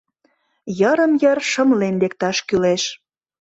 [0.79, 2.83] —Йырым-йыр шымлен лекташ кӱлеш.